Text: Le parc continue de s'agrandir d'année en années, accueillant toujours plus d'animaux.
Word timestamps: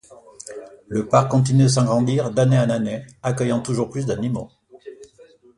Le 0.87 1.07
parc 1.07 1.29
continue 1.29 1.61
de 1.65 1.67
s'agrandir 1.67 2.31
d'année 2.31 2.57
en 2.57 2.71
années, 2.71 3.05
accueillant 3.21 3.61
toujours 3.61 3.91
plus 3.91 4.07
d'animaux. 4.07 4.49